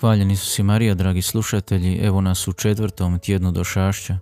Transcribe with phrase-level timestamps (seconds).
[0.00, 4.18] Hvaljeni su si Marija, dragi slušatelji, evo nas u četvrtom tjednu došašća.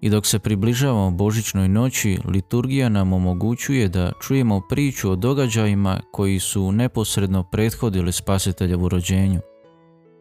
[0.00, 6.38] I dok se približavamo Božićnoj noći, liturgija nam omogućuje da čujemo priču o događajima koji
[6.38, 9.40] su neposredno prethodili spasiteljevu rođenju.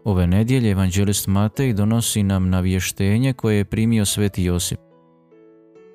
[0.03, 4.79] Ove nedjelje evanđelist Matej donosi nam navještenje koje je primio sveti Josip.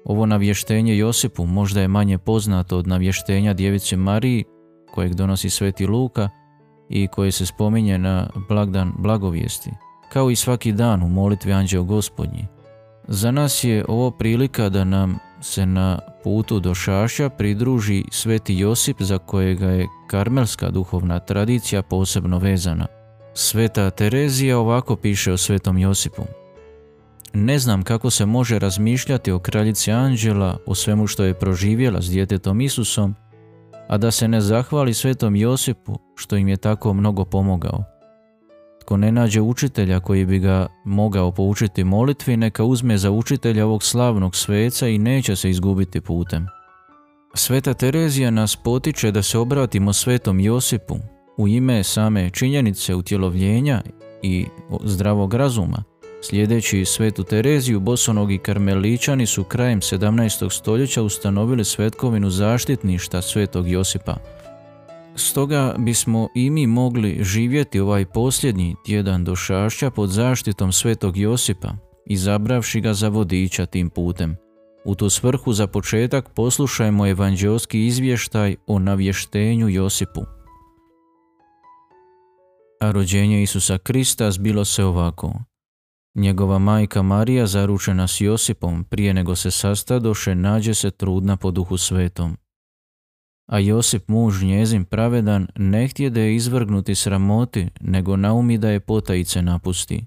[0.04, 4.44] Ovo navještenje Josipu možda je manje poznato od navještenja djevice Mariji,
[4.90, 6.28] kojeg donosi sveti Luka,
[6.88, 9.70] i koje se spominje na blagdan blagovijesti,
[10.12, 12.46] kao i svaki dan u molitvi Anđeo Gospodnji.
[13.08, 19.02] Za nas je ovo prilika da nam se na putu do Šaša pridruži sveti Josip
[19.02, 22.86] za kojega je karmelska duhovna tradicija posebno vezana.
[23.34, 26.22] Sveta Terezija ovako piše o svetom Josipu.
[27.32, 32.10] Ne znam kako se može razmišljati o kraljici Anđela, o svemu što je proživjela s
[32.10, 33.14] djetetom Isusom,
[33.88, 37.84] a da se ne zahvali svetom Josipu što im je tako mnogo pomogao.
[38.80, 43.82] Tko ne nađe učitelja koji bi ga mogao poučiti molitvi, neka uzme za učitelja ovog
[43.82, 46.46] slavnog sveca i neće se izgubiti putem.
[47.34, 50.96] Sveta Terezija nas potiče da se obratimo svetom Josipu
[51.36, 53.82] u ime same činjenice utjelovljenja
[54.22, 54.46] i
[54.84, 55.84] zdravog razuma–
[56.22, 60.52] Sljedeći svetu Tereziju, bosonogi karmeličani su krajem 17.
[60.52, 64.16] stoljeća ustanovili svetkovinu zaštitništa svetog Josipa.
[65.16, 71.68] Stoga bismo i mi mogli živjeti ovaj posljednji tjedan došašća pod zaštitom svetog Josipa,
[72.06, 74.36] izabravši ga za vodiča tim putem.
[74.84, 80.20] U tu svrhu za početak poslušajmo evanđelski izvještaj o navještenju Josipu.
[82.80, 85.32] A rođenje Isusa Krista zbilo se ovako.
[86.16, 91.76] Njegova majka Marija, zaručena s Josipom, prije nego se sastadoše, nađe se trudna po duhu
[91.76, 92.36] svetom.
[93.50, 99.42] A Josip, muž njezin pravedan, ne htjede je izvrgnuti sramoti, nego naumi da je potajice
[99.42, 100.06] napusti.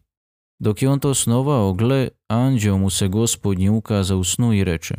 [0.59, 4.95] Dok je on to snovao, gle, anđeo mu se gospodnji ukaza u snu i reče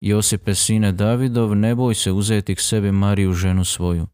[0.00, 4.06] Josipe, sine Davidov, ne boj se uzeti k sebi Mariju ženu svoju.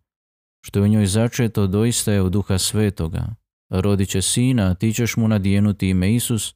[0.65, 3.35] Što je u njoj začeto, doista je od duha svetoga,
[3.71, 6.55] rodit će sina, ti ćeš mu nadijenuti ime Isus,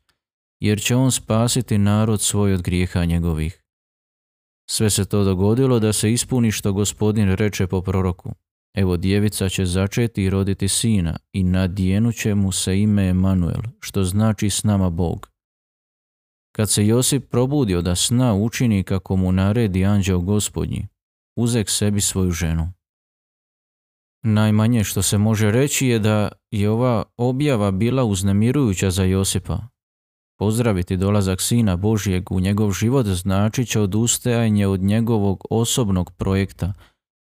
[0.61, 3.63] jer će on spasiti narod svoj od grijeha njegovih.
[4.71, 8.33] Sve se to dogodilo da se ispuni što gospodin reče po proroku.
[8.75, 14.05] Evo djevica će začeti i roditi sina i nadijenut će mu se ime Emanuel, što
[14.05, 15.31] znači s nama Bog.
[16.53, 20.89] Kad se Josip probudio da sna učini kako mu naredi anđeo gospodnji,
[21.37, 22.73] uzek sebi svoju ženu.
[24.23, 29.59] Najmanje što se može reći je da je ova objava bila uznemirujuća za Josipa.
[30.39, 36.73] Pozdraviti dolazak Sina Božijeg u njegov život znači će odustajanje od njegovog osobnog projekta,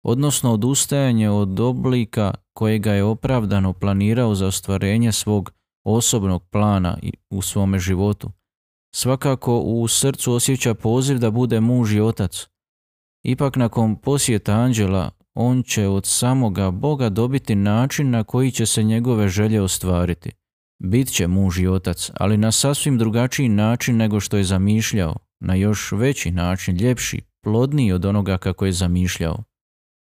[0.03, 5.51] odnosno odustajanje od oblika kojega je opravdano planirao za ostvarenje svog
[5.83, 6.97] osobnog plana
[7.29, 8.31] u svome životu.
[8.95, 12.47] Svakako u srcu osjeća poziv da bude muž i otac.
[13.23, 18.84] Ipak nakon posjeta anđela on će od samoga Boga dobiti način na koji će se
[18.84, 20.31] njegove želje ostvariti.
[20.79, 25.56] Bit će muž i otac, ali na sasvim drugačiji način nego što je zamišljao, na
[25.56, 29.44] još veći način, ljepši, plodniji od onoga kako je zamišljao.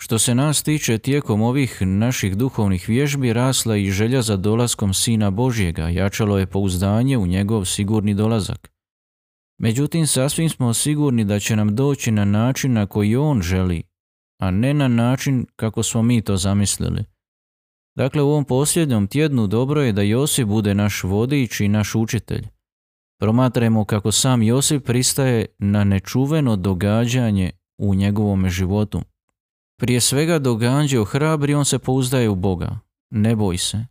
[0.01, 5.31] Što se nas tiče, tijekom ovih naših duhovnih vježbi rasla i želja za dolaskom Sina
[5.31, 8.71] Božjega, jačalo je pouzdanje u njegov sigurni dolazak.
[9.61, 13.83] Međutim, sasvim smo sigurni da će nam doći na način na koji On želi
[14.39, 17.05] a ne na način kako smo mi to zamislili.
[17.97, 22.47] Dakle, u ovom posljednjom tjednu dobro je da Josip bude naš vodič i naš učitelj.
[23.21, 29.03] Promatrajmo kako sam Josip pristaje na nečuveno događanje u njegovom životu.
[29.81, 32.79] Prije svega događa hrabri, on se pouzdaje u Boga.
[33.11, 33.87] Ne boj se.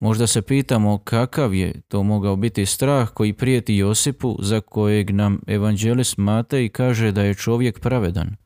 [0.00, 5.40] Možda se pitamo kakav je to mogao biti strah koji prijeti Josipu za kojeg nam
[5.46, 8.36] evanđelist Matej kaže da je čovjek pravedan.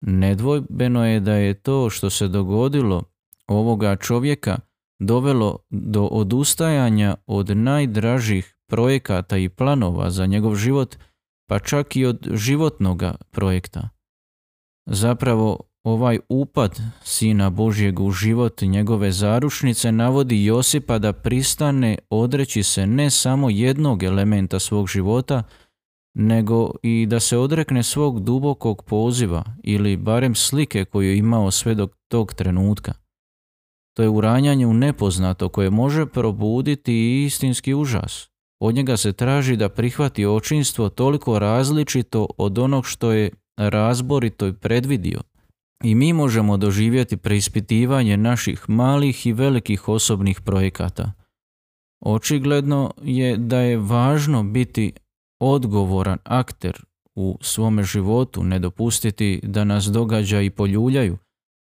[0.00, 3.02] Nedvojbeno je da je to što se dogodilo
[3.46, 4.58] ovoga čovjeka
[4.98, 10.96] dovelo do odustajanja od najdražih projekata i planova za njegov život,
[11.48, 13.88] pa čak i od životnoga projekta.
[14.86, 22.86] Zapravo, ovaj upad Sina Božjeg u život njegove zaručnice navodi Josipa da pristane odreći se
[22.86, 25.42] ne samo jednog elementa svog života,
[26.18, 31.74] nego i da se odrekne svog dubokog poziva ili barem slike koju je imao sve
[31.74, 32.92] do tog trenutka.
[33.96, 38.28] To je uranjanje u nepoznato koje može probuditi istinski užas.
[38.60, 44.52] Od njega se traži da prihvati očinstvo toliko različito od onog što je razborito i
[44.52, 45.20] predvidio.
[45.84, 51.12] I mi možemo doživjeti preispitivanje naših malih i velikih osobnih projekata.
[52.00, 54.92] Očigledno je da je važno biti
[55.40, 61.18] odgovoran akter u svome životu, ne dopustiti da nas događa i poljuljaju,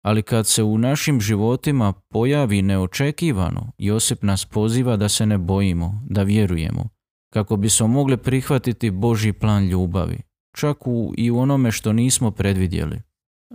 [0.03, 6.03] ali kad se u našim životima pojavi neočekivano, Josip nas poziva da se ne bojimo,
[6.09, 6.89] da vjerujemo,
[7.33, 10.21] kako bismo mogli prihvatiti Boži plan ljubavi,
[10.55, 13.01] čak u, i u onome što nismo predvidjeli.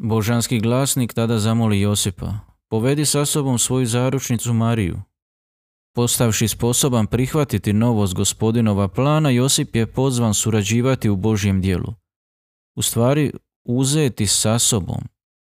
[0.01, 2.35] Božanski glasnik tada zamoli Josipa,
[2.71, 5.03] povedi sa sobom svoju zaručnicu Mariju.
[5.99, 11.95] Postavši sposoban prihvatiti novost gospodinova plana, Josip je pozvan surađivati u Božjem dijelu.
[12.77, 13.33] U stvari,
[13.65, 15.01] uzeti sa sobom,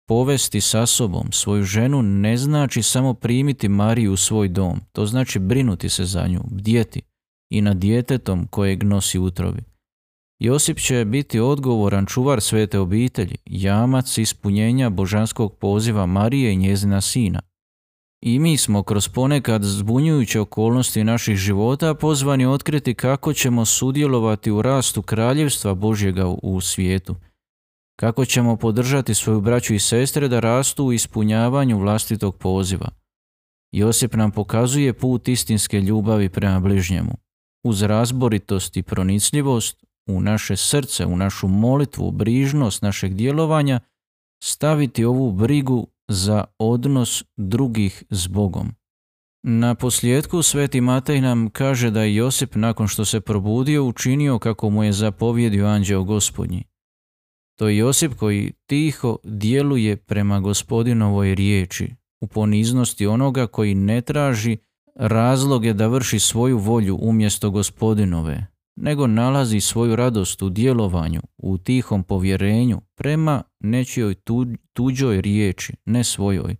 [0.07, 5.39] povesti sa sobom svoju ženu ne znači samo primiti Mariju u svoj dom, to znači
[5.39, 7.01] brinuti se za nju, bdjeti
[7.51, 9.61] i nad djetetom kojeg nosi utrovi.
[10.39, 17.41] Josip će biti odgovoran čuvar svete obitelji, jamac ispunjenja božanskog poziva Marije i njezina sina.
[18.25, 24.61] I mi smo kroz ponekad zbunjujuće okolnosti naših života pozvani otkriti kako ćemo sudjelovati u
[24.61, 27.15] rastu kraljevstva Božjega u svijetu.
[27.99, 32.89] Kako ćemo podržati svoju braću i sestre da rastu u ispunjavanju vlastitog poziva.
[33.71, 37.17] Josip nam pokazuje put istinske ljubavi prema bližnjemu.
[37.63, 43.79] Uz razboritost i pronicljivost u naše srce, u našu molitvu, brižnost našeg djelovanja,
[44.43, 48.71] staviti ovu brigu za odnos drugih s Bogom.
[49.43, 54.69] Na posljedku Sveti Matej nam kaže da je Josip nakon što se probudio učinio kako
[54.69, 56.63] mu je zapovjedio anđeo gospodnji.
[57.55, 64.57] To je Josip koji tiho djeluje prema gospodinovoj riječi, u poniznosti onoga koji ne traži
[64.95, 72.03] razloge da vrši svoju volju umjesto gospodinove, nego nalazi svoju radost u djelovanju, u tihom
[72.03, 74.15] povjerenju prema nečijoj
[74.73, 76.55] tuđoj riječi, ne svojoj.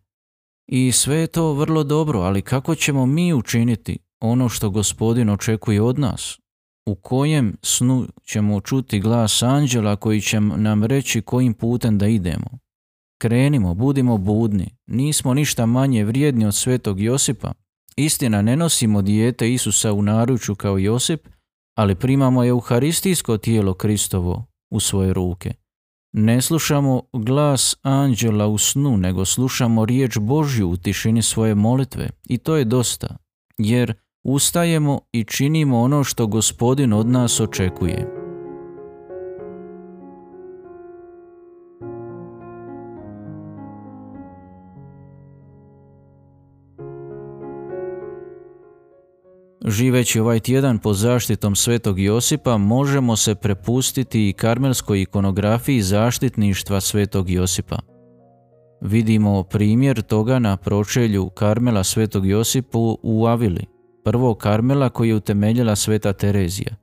[0.67, 5.81] I sve je to vrlo dobro, ali kako ćemo mi učiniti ono što gospodin očekuje
[5.81, 6.39] od nas?
[6.85, 12.59] U kojem snu ćemo čuti glas anđela koji će nam reći kojim putem da idemo?
[13.21, 17.53] Krenimo, budimo budni, nismo ništa manje vrijedni od svetog Josipa.
[17.95, 21.27] Istina, ne nosimo dijete Isusa u naruču kao Josip,
[21.75, 25.53] ali primamo euharistijsko tijelo Kristovo u svoje ruke.
[26.13, 32.37] Ne slušamo glas anđela u snu, nego slušamo riječ Božju u tišini svoje molitve i
[32.37, 33.17] to je dosta,
[33.57, 33.93] jer
[34.23, 38.24] ustajemo i činimo ono što gospodin od nas očekuje.
[49.67, 57.29] Živeći ovaj tjedan pod zaštitom Svetog Josipa možemo se prepustiti i karmelskoj ikonografiji zaštitništva Svetog
[57.29, 57.79] Josipa.
[58.81, 63.65] Vidimo primjer toga na pročelju Karmela Svetog Josipu u Avili,
[64.03, 66.75] prvo Karmela koji je utemeljila Sveta Terezija,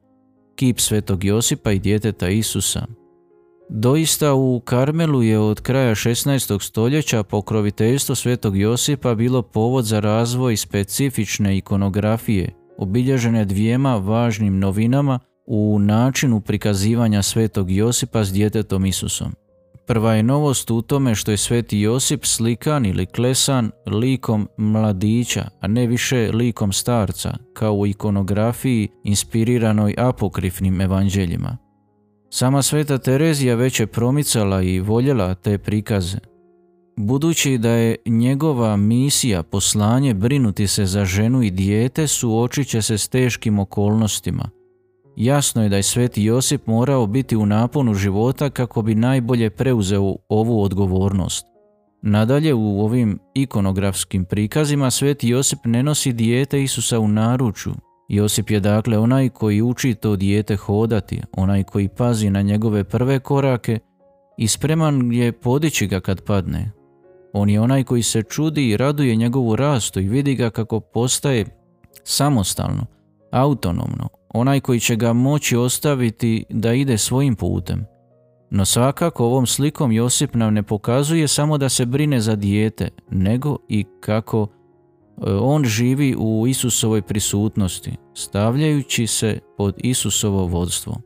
[0.56, 2.86] kip Svetog Josipa i djeteta Isusa.
[3.68, 6.62] Doista u Karmelu je od kraja 16.
[6.62, 12.52] stoljeća pokroviteljstvo Svetog Josipa bilo povod za razvoj specifične ikonografije–
[12.82, 19.32] obilježene dvijema važnim novinama u načinu prikazivanja svetog Josipa s djetetom Isusom.
[19.86, 25.66] Prva je novost u tome što je sveti Josip slikan ili klesan likom mladića, a
[25.66, 31.58] ne više likom starca, kao u ikonografiji inspiriranoj apokrifnim evanđeljima.
[32.30, 36.18] Sama sveta Terezija već je promicala i voljela te prikaze,
[36.96, 42.98] Budući da je njegova misija, poslanje brinuti se za ženu i dijete, suočit će se
[42.98, 44.50] s teškim okolnostima.
[45.16, 50.16] Jasno je da je sveti Josip morao biti u naponu života kako bi najbolje preuzeo
[50.28, 51.46] ovu odgovornost.
[52.02, 57.70] Nadalje u ovim ikonografskim prikazima sveti Josip ne nosi dijete Isusa u naruču.
[58.08, 63.18] Josip je dakle onaj koji uči to dijete hodati, onaj koji pazi na njegove prve
[63.18, 63.78] korake
[64.38, 66.72] i spreman je podići ga kad padne,
[67.32, 71.46] on je onaj koji se čudi i raduje njegovu rastu i vidi ga kako postaje
[72.04, 72.86] samostalno,
[73.30, 77.84] autonomno, onaj koji će ga moći ostaviti da ide svojim putem.
[78.50, 83.56] No svakako ovom slikom Josip nam ne pokazuje samo da se brine za dijete, nego
[83.68, 90.96] i kako e, on živi u Isusovoj prisutnosti, stavljajući se pod Isusovo vodstvo.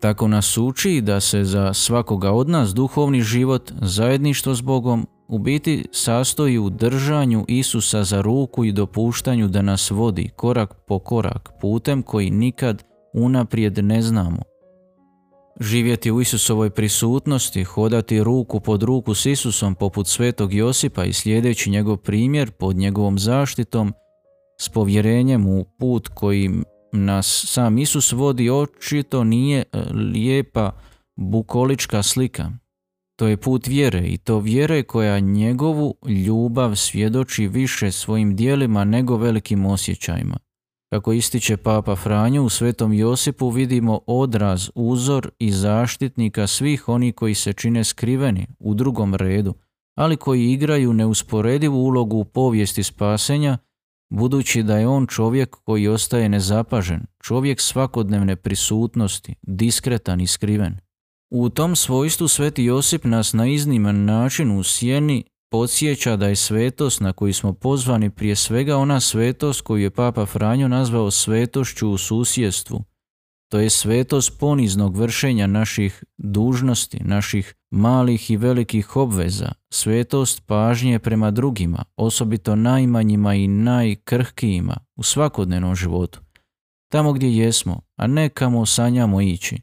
[0.00, 5.38] Tako nas uči da se za svakoga od nas duhovni život, zajedništvo s Bogom u
[5.38, 11.50] biti sastoji u držanju Isusa za ruku i dopuštanju da nas vodi korak po korak
[11.60, 14.42] putem koji nikad unaprijed ne znamo.
[15.60, 21.70] živjeti u Isusovoj prisutnosti, hodati ruku pod ruku s Isusom poput svetog Josipa i slijedeći
[21.70, 23.94] njegov primjer pod njegovom zaštitom,
[24.60, 26.50] s povjerenjem u put koji
[26.92, 30.72] nas sam Isus vodi očito nije e, lijepa
[31.16, 32.50] bukolička slika.
[33.16, 35.94] To je put vjere i to vjere koja njegovu
[36.26, 40.36] ljubav svjedoči više svojim dijelima nego velikim osjećajima.
[40.92, 47.34] Kako ističe Papa Franjo, u Svetom Josipu vidimo odraz, uzor i zaštitnika svih oni koji
[47.34, 49.54] se čine skriveni u drugom redu,
[49.94, 53.58] ali koji igraju neusporedivu ulogu u povijesti spasenja,
[54.10, 60.83] budući da je on čovjek koji ostaje nezapažen, čovjek svakodnevne prisutnosti, diskretan i skriven.
[61.30, 67.00] U tom svojstvu Sveti Josip nas na izniman način u sjeni podsjeća da je svetost
[67.00, 71.98] na koju smo pozvani prije svega ona svetost koju je Papa Franjo nazvao svetošću u
[71.98, 72.84] susjedstvu.
[73.50, 81.30] To je svetost poniznog vršenja naših dužnosti, naših malih i velikih obveza, svetost pažnje prema
[81.30, 86.20] drugima, osobito najmanjima i najkrhkijima u svakodnevnom životu.
[86.92, 89.60] Tamo gdje jesmo, a ne kamo sanjamo ići.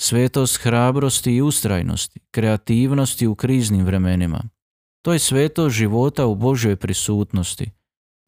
[0.00, 4.42] Svetost hrabrosti i ustrajnosti, kreativnosti u kriznim vremenima,
[5.02, 7.70] to je sveto života u Božoj prisutnosti.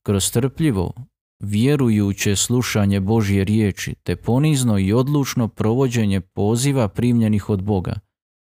[0.06, 0.92] Kroz trpljivo,
[1.40, 7.94] vjerujuće slušanje Božje riječi te ponizno i odlučno provođenje poziva primljenih od Boga.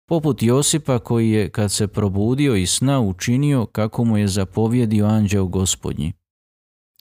[0.10, 5.46] Poput Josipa koji je kad se probudio i sna učinio kako mu je zapovjedio anđeo
[5.46, 6.14] gospodnji.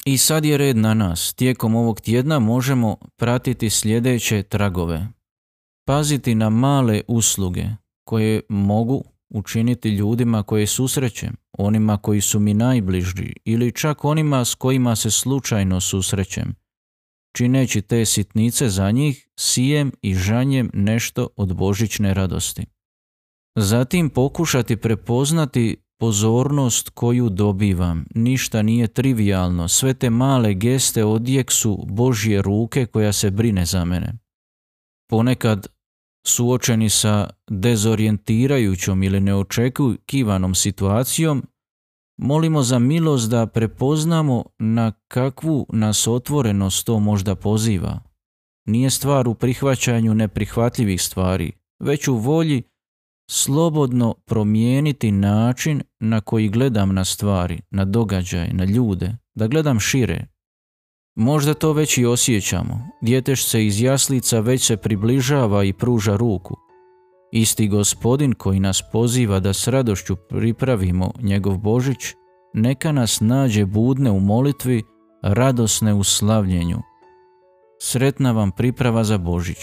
[0.04, 1.34] I sad je red na nas.
[1.34, 5.08] Tijekom ovog tjedna možemo pratiti sljedeće tragove.
[5.88, 7.64] Paziti na male usluge
[8.04, 14.54] koje mogu učiniti ljudima koje susrećem, onima koji su mi najbliži ili čak onima s
[14.54, 16.54] kojima se slučajno susrećem.
[17.36, 22.66] Čineći te sitnice za njih, sijem i žanjem nešto od božićne radosti.
[23.58, 28.04] Zatim pokušati prepoznati pozornost koju dobivam.
[28.14, 33.84] Ništa nije trivialno, sve te male geste odjek su Božje ruke koja se brine za
[33.84, 34.18] mene.
[35.10, 35.77] Ponekad
[36.28, 41.46] suočeni sa dezorijentirajućom ili neočekivanom situacijom,
[42.18, 48.00] molimo za milost da prepoznamo na kakvu nas otvorenost to možda poziva.
[48.66, 52.62] Nije stvar u prihvaćanju neprihvatljivih stvari, već u volji
[53.30, 60.26] slobodno promijeniti način na koji gledam na stvari, na događaje, na ljude, da gledam šire,
[61.20, 62.88] Možda to već i osjećamo.
[63.00, 66.56] Djeteš se iz jaslica već se približava i pruža ruku.
[67.32, 71.98] Isti gospodin koji nas poziva da s radošću pripravimo njegov Božić,
[72.54, 74.82] neka nas nađe budne u molitvi,
[75.22, 76.78] radosne u slavljenju.
[77.80, 79.58] Sretna vam priprava za Božić.